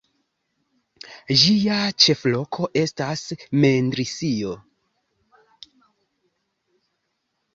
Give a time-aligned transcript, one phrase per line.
[1.41, 3.21] Ĝia ĉefloko estas
[3.65, 4.55] Mendrisio.